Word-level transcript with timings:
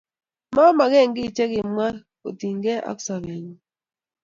Mamaken 0.55 1.09
kiy 1.15 1.31
che 1.35 1.45
kimwa 1.53 1.87
kotinykey 2.21 2.79
ak 2.89 2.97
sobennyu 3.05 3.55